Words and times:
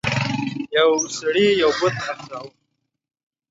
یو 0.77 0.91
سړي 1.17 1.47
یو 1.61 1.71
بت 1.79 1.95
خرڅاوه. 2.05 2.51